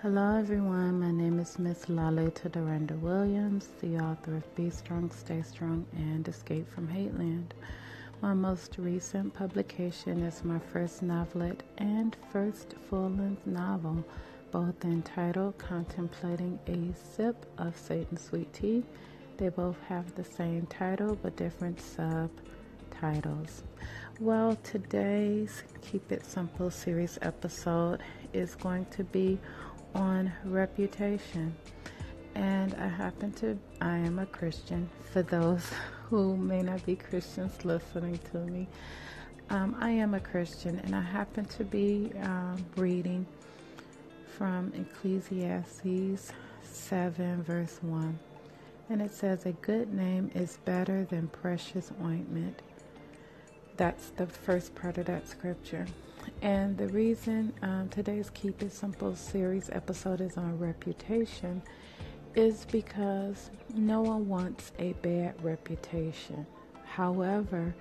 Hello, 0.00 0.38
everyone. 0.38 1.00
My 1.00 1.10
name 1.10 1.40
is 1.40 1.58
Miss 1.58 1.88
Lalita 1.88 2.48
Dorinda 2.48 2.94
Williams, 2.94 3.70
the 3.80 3.98
author 3.98 4.36
of 4.36 4.54
Be 4.54 4.70
Strong, 4.70 5.10
Stay 5.10 5.42
Strong, 5.42 5.86
and 5.96 6.28
Escape 6.28 6.72
from 6.72 6.86
Hateland. 6.86 7.46
My 8.22 8.32
most 8.32 8.76
recent 8.78 9.34
publication 9.34 10.22
is 10.22 10.44
my 10.44 10.60
first 10.60 11.02
novelet 11.02 11.62
and 11.78 12.16
first 12.30 12.76
full 12.88 13.10
length 13.10 13.44
novel, 13.44 14.04
both 14.52 14.84
entitled 14.84 15.58
Contemplating 15.58 16.60
a 16.68 16.94
Sip 16.96 17.44
of 17.58 17.76
Satan's 17.76 18.20
Sweet 18.22 18.52
Tea. 18.52 18.84
They 19.36 19.48
both 19.48 19.80
have 19.88 20.14
the 20.14 20.22
same 20.22 20.66
title 20.66 21.18
but 21.20 21.34
different 21.34 21.80
subtitles. 21.80 23.64
Well, 24.20 24.56
today's 24.62 25.64
Keep 25.82 26.12
It 26.12 26.24
Simple 26.24 26.70
series 26.70 27.18
episode 27.20 28.00
is 28.32 28.54
going 28.54 28.86
to 28.92 29.02
be 29.02 29.40
on 29.98 30.32
reputation. 30.44 31.54
And 32.34 32.74
I 32.74 32.88
happen 32.88 33.32
to, 33.34 33.58
I 33.80 33.96
am 33.98 34.18
a 34.18 34.26
Christian. 34.26 34.88
For 35.12 35.22
those 35.22 35.64
who 36.08 36.36
may 36.36 36.62
not 36.62 36.84
be 36.86 36.96
Christians 36.96 37.64
listening 37.64 38.18
to 38.32 38.38
me, 38.38 38.68
um, 39.50 39.76
I 39.80 39.90
am 39.90 40.14
a 40.14 40.20
Christian, 40.20 40.78
and 40.84 40.94
I 40.94 41.00
happen 41.00 41.44
to 41.46 41.64
be 41.64 42.12
um, 42.22 42.64
reading 42.76 43.26
from 44.36 44.72
Ecclesiastes 44.74 46.32
7, 46.62 47.42
verse 47.42 47.78
1. 47.80 48.18
And 48.90 49.02
it 49.02 49.12
says, 49.12 49.46
A 49.46 49.52
good 49.52 49.92
name 49.92 50.30
is 50.34 50.58
better 50.64 51.04
than 51.04 51.28
precious 51.28 51.90
ointment. 52.02 52.62
That's 53.78 54.08
the 54.10 54.26
first 54.26 54.74
part 54.74 54.98
of 54.98 55.06
that 55.06 55.28
scripture. 55.28 55.86
And 56.42 56.76
the 56.76 56.88
reason 56.88 57.52
um, 57.62 57.88
today's 57.88 58.28
Keep 58.30 58.60
It 58.60 58.72
Simple 58.72 59.14
series 59.14 59.70
episode 59.70 60.20
is 60.20 60.36
on 60.36 60.58
reputation 60.58 61.62
is 62.34 62.66
because 62.72 63.50
no 63.72 64.02
one 64.02 64.28
wants 64.28 64.72
a 64.80 64.94
bad 64.94 65.42
reputation. 65.44 66.44
However, 66.86 67.72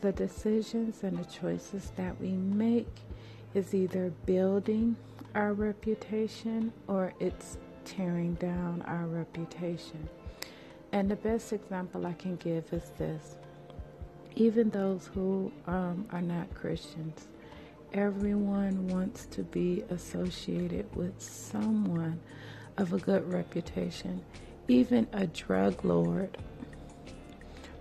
the 0.00 0.10
decisions 0.10 1.04
and 1.04 1.16
the 1.16 1.24
choices 1.24 1.92
that 1.94 2.20
we 2.20 2.32
make 2.32 2.96
is 3.54 3.72
either 3.72 4.12
building 4.26 4.96
our 5.36 5.52
reputation 5.52 6.72
or 6.88 7.12
it's 7.20 7.56
tearing 7.84 8.34
down 8.34 8.82
our 8.82 9.06
reputation. 9.06 10.08
And 10.90 11.08
the 11.08 11.16
best 11.16 11.52
example 11.52 12.04
I 12.04 12.14
can 12.14 12.34
give 12.34 12.72
is 12.72 12.90
this 12.98 13.36
even 14.36 14.70
those 14.70 15.10
who 15.12 15.50
um, 15.66 16.06
are 16.12 16.22
not 16.22 16.52
Christians 16.54 17.26
everyone 17.96 18.88
wants 18.88 19.24
to 19.26 19.42
be 19.42 19.82
associated 19.88 20.94
with 20.94 21.18
someone 21.20 22.20
of 22.76 22.92
a 22.92 22.98
good 22.98 23.26
reputation. 23.32 24.22
Even 24.68 25.06
a 25.14 25.26
drug 25.28 25.82
lord 25.84 26.36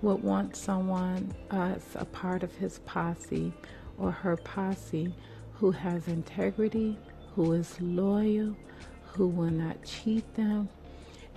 would 0.02 0.24
want 0.24 0.56
someone 0.56 1.34
as 1.52 1.84
a 1.96 2.06
part 2.06 2.44
of 2.44 2.56
his 2.56 2.80
posse 2.80 3.52
or 3.98 4.10
her 4.12 4.38
posse 4.38 5.14
who 5.54 5.72
has 5.72 6.08
integrity, 6.08 6.98
who 7.34 7.52
is 7.52 7.80
loyal, 7.82 8.56
who 9.04 9.28
will 9.28 9.52
not 9.52 9.84
cheat 9.84 10.34
them, 10.36 10.70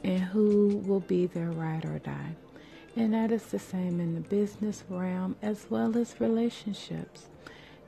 and 0.05 0.21
who 0.21 0.83
will 0.87 1.01
be 1.01 1.27
their 1.27 1.51
ride 1.51 1.85
or 1.85 1.99
die. 1.99 2.37
And 2.99 3.15
that 3.15 3.33
is 3.33 3.45
the 3.47 3.61
same 3.61 4.01
in 4.01 4.17
the 4.17 4.23
business 4.23 4.85
realm 4.91 5.37
as 5.41 5.67
well 5.71 5.97
as 5.97 6.21
relationships. 6.21 7.29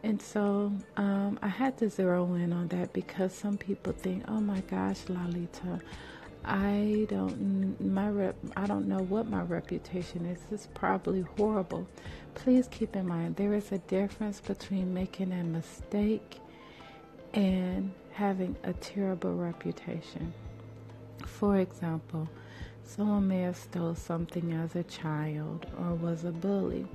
And 0.05 0.23
so 0.23 0.73
um, 0.97 1.39
I 1.43 1.49
had 1.49 1.79
to 1.79 1.91
zero 1.91 2.33
in 2.35 2.53
on 2.53 2.69
that 2.69 2.93
because 2.95 3.35
some 3.35 3.59
people 3.59 3.93
think, 3.93 4.25
"Oh 4.29 4.41
my 4.41 4.61
gosh, 4.63 5.01
Lalita, 5.09 5.81
I 6.45 7.07
don't 7.11 7.81
my 7.81 8.09
rep, 8.11 8.37
I 8.57 8.67
don't 8.67 8.89
know 8.89 9.01
what 9.03 9.29
my 9.29 9.43
reputation 9.43 10.27
is. 10.27 10.39
It's 10.53 10.69
probably 10.75 11.23
horrible." 11.39 11.89
Please 12.35 12.69
keep 12.71 12.97
in 12.97 13.09
mind 13.09 13.37
there 13.37 13.55
is 13.55 13.73
a 13.73 13.79
difference 13.79 14.41
between 14.41 14.95
making 14.95 15.33
a 15.33 15.45
mistake 15.45 16.39
and 17.35 17.93
having 18.13 18.57
a 18.65 18.75
terrible 18.75 19.35
reputation. 19.35 20.33
For 21.27 21.59
example, 21.59 22.29
someone 22.85 23.29
may 23.29 23.43
have 23.43 23.57
stole 23.57 23.95
something 23.95 24.53
as 24.53 24.77
a 24.77 24.83
child 24.85 25.67
or 25.79 25.95
was 25.95 26.25
a 26.25 26.33
bully. 26.33 26.87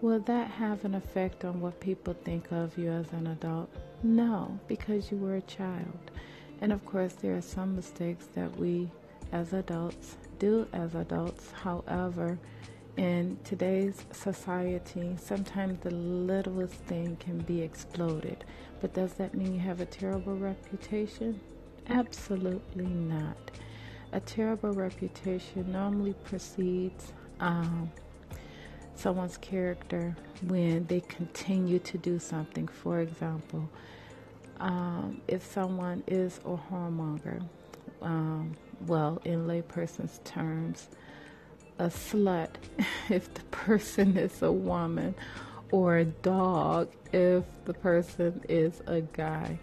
Will 0.00 0.20
that 0.20 0.48
have 0.48 0.84
an 0.84 0.94
effect 0.94 1.44
on 1.44 1.60
what 1.60 1.80
people 1.80 2.14
think 2.24 2.50
of 2.52 2.76
you 2.76 2.90
as 2.90 3.12
an 3.12 3.26
adult? 3.28 3.70
No, 4.02 4.58
because 4.68 5.10
you 5.10 5.16
were 5.16 5.36
a 5.36 5.42
child. 5.42 6.10
And 6.60 6.72
of 6.72 6.84
course, 6.84 7.14
there 7.14 7.36
are 7.36 7.42
some 7.42 7.74
mistakes 7.74 8.26
that 8.34 8.56
we 8.58 8.90
as 9.32 9.52
adults 9.52 10.16
do 10.38 10.66
as 10.72 10.94
adults. 10.94 11.50
However, 11.52 12.38
in 12.96 13.38
today's 13.44 14.04
society, 14.12 15.16
sometimes 15.18 15.80
the 15.80 15.90
littlest 15.90 16.74
thing 16.74 17.16
can 17.16 17.38
be 17.38 17.60
exploded. 17.62 18.44
But 18.80 18.94
does 18.94 19.14
that 19.14 19.34
mean 19.34 19.54
you 19.54 19.60
have 19.60 19.80
a 19.80 19.86
terrible 19.86 20.36
reputation? 20.36 21.40
Absolutely 21.88 22.86
not. 22.86 23.50
A 24.14 24.20
terrible 24.20 24.70
reputation 24.70 25.72
normally 25.72 26.14
precedes 26.22 27.12
um, 27.40 27.90
someone's 28.94 29.36
character 29.38 30.16
when 30.46 30.86
they 30.86 31.00
continue 31.00 31.80
to 31.80 31.98
do 31.98 32.20
something. 32.20 32.68
For 32.68 33.00
example, 33.00 33.68
um, 34.60 35.20
if 35.26 35.44
someone 35.44 36.04
is 36.06 36.38
a 36.44 36.56
whoremonger, 36.56 37.42
um, 38.02 38.54
well, 38.86 39.20
in 39.24 39.48
layperson's 39.48 40.20
terms, 40.22 40.86
a 41.80 41.86
slut 41.86 42.50
if 43.10 43.34
the 43.34 43.42
person 43.50 44.16
is 44.16 44.42
a 44.42 44.52
woman, 44.52 45.16
or 45.72 45.98
a 45.98 46.04
dog 46.04 46.88
if 47.12 47.42
the 47.64 47.74
person 47.74 48.40
is 48.48 48.80
a 48.86 49.00
guy. 49.00 49.58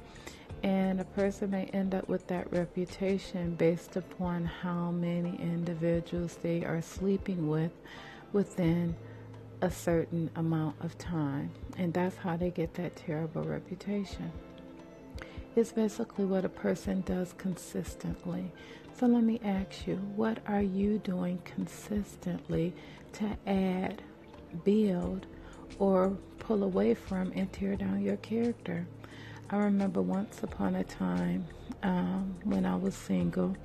And 0.63 1.01
a 1.01 1.05
person 1.05 1.49
may 1.49 1.65
end 1.65 1.95
up 1.95 2.07
with 2.07 2.27
that 2.27 2.51
reputation 2.53 3.55
based 3.55 3.95
upon 3.95 4.45
how 4.45 4.91
many 4.91 5.35
individuals 5.41 6.37
they 6.43 6.63
are 6.63 6.81
sleeping 6.81 7.47
with 7.47 7.71
within 8.31 8.95
a 9.61 9.71
certain 9.71 10.29
amount 10.35 10.75
of 10.81 10.97
time. 10.97 11.51
And 11.77 11.93
that's 11.93 12.17
how 12.17 12.37
they 12.37 12.51
get 12.51 12.75
that 12.75 12.95
terrible 12.95 13.43
reputation. 13.43 14.31
It's 15.55 15.71
basically 15.71 16.25
what 16.25 16.45
a 16.45 16.49
person 16.49 17.01
does 17.01 17.33
consistently. 17.37 18.51
So 18.97 19.07
let 19.07 19.23
me 19.23 19.39
ask 19.43 19.87
you, 19.87 19.95
what 20.15 20.39
are 20.47 20.61
you 20.61 20.99
doing 20.99 21.41
consistently 21.43 22.73
to 23.13 23.37
add, 23.47 24.01
build, 24.63 25.25
or 25.79 26.09
pull 26.39 26.63
away 26.63 26.93
from 26.93 27.31
and 27.35 27.51
tear 27.51 27.75
down 27.75 28.01
your 28.01 28.17
character? 28.17 28.85
I 29.53 29.57
remember 29.57 30.01
once 30.01 30.43
upon 30.43 30.75
a 30.75 30.83
time 30.85 31.45
um, 31.83 32.37
when 32.45 32.65
I 32.65 32.77
was 32.77 32.95
single 32.95 33.57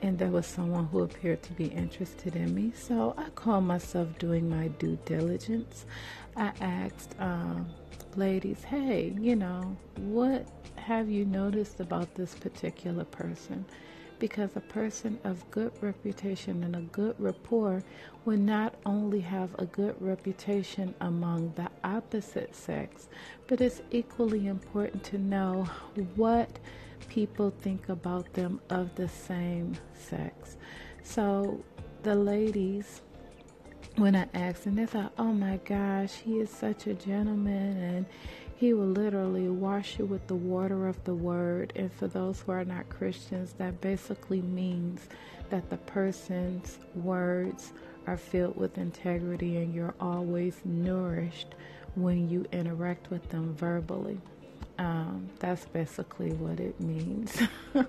and 0.00 0.18
there 0.18 0.30
was 0.30 0.46
someone 0.46 0.86
who 0.86 1.02
appeared 1.02 1.42
to 1.42 1.52
be 1.52 1.66
interested 1.66 2.36
in 2.36 2.54
me. 2.54 2.72
So 2.74 3.12
I 3.18 3.28
called 3.30 3.64
myself 3.64 4.18
doing 4.18 4.48
my 4.48 4.68
due 4.68 4.98
diligence. 5.04 5.84
I 6.36 6.52
asked 6.62 7.14
um, 7.18 7.68
ladies, 8.14 8.64
hey, 8.64 9.14
you 9.20 9.36
know, 9.36 9.76
what 9.96 10.46
have 10.76 11.10
you 11.10 11.26
noticed 11.26 11.80
about 11.80 12.14
this 12.14 12.34
particular 12.34 13.04
person? 13.04 13.66
Because 14.18 14.56
a 14.56 14.60
person 14.60 15.18
of 15.24 15.48
good 15.50 15.72
reputation 15.82 16.64
and 16.64 16.74
a 16.74 16.80
good 16.80 17.16
rapport 17.18 17.82
will 18.24 18.38
not 18.38 18.74
only 18.86 19.20
have 19.20 19.50
a 19.58 19.66
good 19.66 19.94
reputation 20.00 20.94
among 21.00 21.52
the 21.54 21.68
opposite 21.84 22.54
sex, 22.54 23.08
but 23.46 23.60
it's 23.60 23.82
equally 23.90 24.46
important 24.46 25.04
to 25.04 25.18
know 25.18 25.68
what 26.14 26.48
people 27.08 27.52
think 27.60 27.88
about 27.88 28.32
them 28.32 28.60
of 28.70 28.94
the 28.94 29.08
same 29.08 29.76
sex. 29.94 30.56
So 31.02 31.62
the 32.02 32.14
ladies, 32.14 33.02
when 33.96 34.16
I 34.16 34.26
asked 34.34 34.64
them, 34.64 34.76
they 34.76 34.86
thought, 34.86 35.12
oh 35.18 35.32
my 35.32 35.58
gosh, 35.58 36.14
he 36.14 36.38
is 36.38 36.50
such 36.50 36.86
a 36.86 36.94
gentleman 36.94 37.76
and 37.82 38.06
he 38.56 38.72
will 38.72 38.86
literally 38.86 39.48
wash 39.48 39.98
you 39.98 40.06
with 40.06 40.26
the 40.26 40.34
water 40.34 40.88
of 40.88 41.02
the 41.04 41.14
word. 41.14 41.74
And 41.76 41.92
for 41.92 42.08
those 42.08 42.40
who 42.40 42.52
are 42.52 42.64
not 42.64 42.88
Christians, 42.88 43.52
that 43.58 43.80
basically 43.82 44.40
means 44.40 45.08
that 45.50 45.68
the 45.68 45.76
person's 45.76 46.78
words 46.94 47.74
are 48.06 48.16
filled 48.16 48.56
with 48.56 48.78
integrity 48.78 49.58
and 49.58 49.74
you're 49.74 49.94
always 50.00 50.56
nourished 50.64 51.54
when 51.96 52.30
you 52.30 52.46
interact 52.50 53.10
with 53.10 53.28
them 53.28 53.54
verbally. 53.54 54.18
Um, 54.78 55.28
that's 55.38 55.66
basically 55.66 56.32
what 56.32 56.58
it 56.58 56.80
means. 56.80 57.38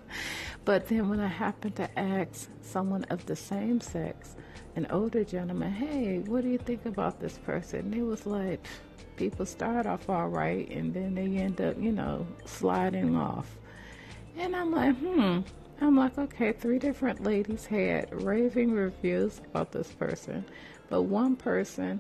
but 0.66 0.88
then 0.88 1.10
when 1.10 1.20
I 1.22 1.28
happened 1.28 1.78
to 1.78 2.00
ask 2.00 2.50
someone 2.62 3.06
of 3.06 3.26
the 3.26 3.36
same 3.36 3.80
sex, 3.80 4.36
an 4.76 4.86
older 4.90 5.24
gentleman, 5.24 5.72
hey, 5.72 6.20
what 6.20 6.44
do 6.44 6.50
you 6.50 6.58
think 6.58 6.86
about 6.86 7.20
this 7.22 7.38
person? 7.40 7.92
He 7.92 8.02
was 8.02 8.26
like, 8.26 8.66
people 9.18 9.46
start 9.46 9.86
off 9.86 10.10
all 10.10 10.30
right 10.30 10.70
and 10.70 10.94
then 10.94 11.16
they 11.16 11.38
end 11.38 11.60
up, 11.60 11.76
you 11.82 11.92
know, 11.92 12.26
sliding 12.46 13.16
off. 13.16 13.58
And 14.38 14.56
I'm 14.56 14.72
like, 14.72 14.96
hmm. 14.98 15.40
I'm 15.80 15.96
like, 15.96 16.18
okay, 16.18 16.54
three 16.54 16.80
different 16.80 17.24
ladies 17.24 17.66
had 17.66 18.10
raving 18.24 18.72
reviews 18.72 19.42
about 19.46 19.72
this 19.72 19.92
person, 19.92 20.46
but 20.90 21.04
one 21.04 21.36
person 21.36 22.00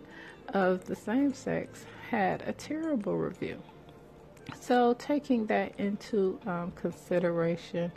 of 0.53 0.85
the 0.85 0.95
same 0.95 1.33
sex 1.33 1.85
had 2.09 2.41
a 2.47 2.53
terrible 2.53 3.17
review. 3.17 3.61
So, 4.59 4.93
taking 4.93 5.45
that 5.47 5.73
into 5.77 6.39
um, 6.47 6.71
consideration, 6.71 7.91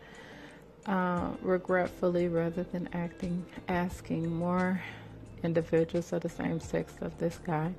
uh, 0.86 1.30
regretfully, 1.42 2.28
rather 2.28 2.64
than 2.64 2.88
acting, 2.92 3.46
asking 3.68 4.34
more 4.34 4.82
individuals 5.42 6.12
of 6.12 6.22
the 6.22 6.28
same 6.28 6.60
sex 6.60 6.94
of 7.00 7.16
this 7.18 7.38
guy 7.44 7.72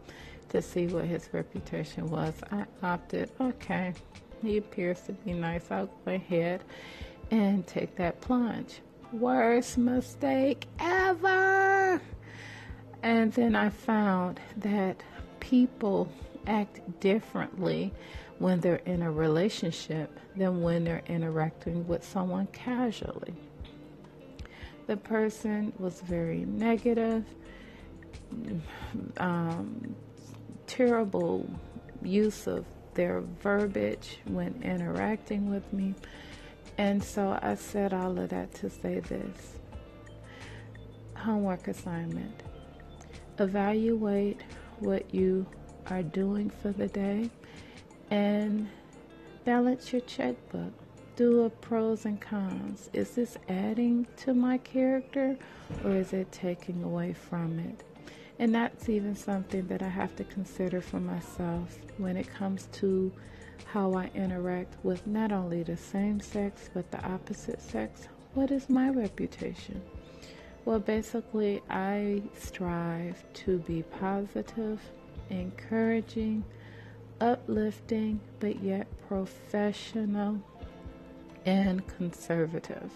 to 0.49 0.61
see 0.61 0.87
what 0.87 1.05
his 1.05 1.29
reputation 1.31 2.09
was, 2.09 2.33
I 2.51 2.65
opted, 2.83 3.31
okay, 3.39 3.93
he 4.41 4.57
appears 4.57 5.01
to 5.01 5.13
be 5.13 5.33
nice. 5.33 5.71
I'll 5.71 5.89
go 6.05 6.13
ahead 6.13 6.63
and 7.29 7.65
take 7.65 7.95
that 7.95 8.19
plunge. 8.21 8.81
Worst 9.13 9.77
mistake 9.77 10.67
ever. 10.79 12.01
And 13.03 13.31
then 13.33 13.55
I 13.55 13.69
found 13.69 14.39
that 14.57 15.01
people 15.39 16.09
act 16.47 16.81
differently 16.99 17.93
when 18.39 18.59
they're 18.59 18.81
in 18.85 19.01
a 19.03 19.11
relationship 19.11 20.19
than 20.35 20.61
when 20.61 20.83
they're 20.83 21.03
interacting 21.07 21.87
with 21.87 22.03
someone 22.03 22.47
casually. 22.47 23.33
The 24.87 24.97
person 24.97 25.71
was 25.77 26.01
very 26.01 26.45
negative, 26.45 27.23
um, 29.17 29.95
terrible 30.67 31.49
use 32.01 32.47
of 32.47 32.65
their 32.93 33.21
verbiage 33.41 34.19
when 34.25 34.61
interacting 34.63 35.49
with 35.49 35.71
me. 35.73 35.95
And 36.77 37.03
so 37.03 37.37
I 37.41 37.55
said 37.55 37.93
all 37.93 38.17
of 38.17 38.29
that 38.29 38.53
to 38.55 38.69
say 38.69 38.99
this 38.99 39.57
homework 41.15 41.67
assignment 41.67 42.43
evaluate 43.39 44.41
what 44.79 45.13
you 45.13 45.45
are 45.87 46.03
doing 46.03 46.49
for 46.49 46.71
the 46.71 46.87
day 46.87 47.29
and 48.09 48.67
balance 49.45 49.91
your 49.91 50.01
checkbook. 50.01 50.73
Do 51.15 51.43
a 51.43 51.49
pros 51.49 52.05
and 52.05 52.19
cons. 52.19 52.89
Is 52.93 53.11
this 53.11 53.37
adding 53.49 54.07
to 54.17 54.33
my 54.33 54.57
character 54.59 55.37
or 55.83 55.91
is 55.91 56.13
it 56.13 56.31
taking 56.31 56.83
away 56.83 57.13
from 57.13 57.59
it? 57.59 57.83
And 58.39 58.55
that's 58.55 58.89
even 58.89 59.15
something 59.15 59.67
that 59.67 59.83
I 59.83 59.89
have 59.89 60.15
to 60.15 60.23
consider 60.23 60.81
for 60.81 60.99
myself 60.99 61.77
when 61.97 62.17
it 62.17 62.33
comes 62.33 62.67
to 62.73 63.11
how 63.65 63.93
I 63.93 64.09
interact 64.15 64.75
with 64.83 65.05
not 65.05 65.31
only 65.31 65.63
the 65.63 65.77
same 65.77 66.19
sex 66.19 66.69
but 66.73 66.89
the 66.91 67.03
opposite 67.05 67.61
sex. 67.61 68.07
What 68.33 68.51
is 68.51 68.69
my 68.69 68.89
reputation? 68.89 69.81
Well, 70.63 70.79
basically, 70.79 71.61
I 71.69 72.21
strive 72.37 73.23
to 73.33 73.57
be 73.59 73.83
positive, 73.83 74.79
encouraging, 75.29 76.43
uplifting, 77.19 78.19
but 78.39 78.61
yet 78.61 78.87
professional 79.07 80.39
and 81.45 81.85
conservative. 81.97 82.91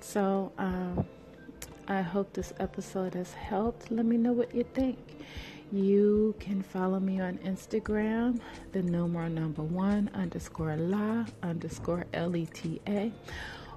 So, 0.00 0.52
um, 0.56 1.04
I 1.86 2.00
hope 2.00 2.32
this 2.32 2.54
episode 2.58 3.12
has 3.14 3.34
helped. 3.34 3.90
Let 3.90 4.06
me 4.06 4.16
know 4.16 4.32
what 4.32 4.54
you 4.54 4.64
think. 4.74 4.98
You 5.70 6.34
can 6.40 6.62
follow 6.62 6.98
me 7.00 7.20
on 7.20 7.36
Instagram, 7.38 8.40
the 8.72 8.82
number 8.82 9.28
number 9.28 9.62
one 9.62 10.10
underscore 10.14 10.76
la 10.76 11.26
underscore 11.42 12.06
L 12.14 12.34
E 12.36 12.46
T 12.46 12.80
A, 12.86 13.12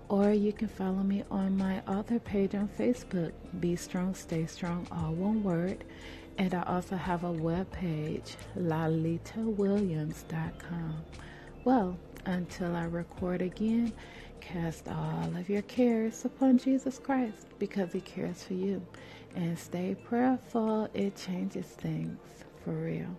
or 0.08 0.32
you 0.32 0.54
can 0.54 0.70
follow 0.70 1.04
me 1.04 1.26
on 1.30 1.58
my 1.58 1.82
author 1.88 2.20
page 2.20 2.56
on 2.56 2.70
Facebook, 2.70 3.34
Be 3.60 3.76
Strong, 3.76 4.16
Stay 4.16 4.46
Strong, 4.46 4.88
all 4.92 5.12
one 5.14 5.44
word. 5.44 5.84
And 6.38 6.54
I 6.54 6.62
also 6.64 6.96
have 6.96 7.24
a 7.24 7.32
web 7.32 7.72
page, 7.72 8.36
lalitawilliams.com. 8.58 11.04
Well, 11.66 11.98
until 12.26 12.76
I 12.76 12.86
record 12.86 13.42
again, 13.42 13.92
cast 14.42 14.88
all 14.88 15.36
of 15.36 15.50
your 15.50 15.62
cares 15.64 16.26
upon 16.26 16.58
Jesus 16.58 17.00
Christ 17.00 17.48
because 17.60 17.92
he 17.94 18.02
cares 18.02 18.44
for 18.44 18.54
you. 18.54 18.82
And 19.36 19.58
stay 19.58 19.96
prayerful, 19.96 20.90
it 20.94 21.16
changes 21.16 21.66
things 21.66 22.20
for 22.64 22.72
real. 22.72 23.16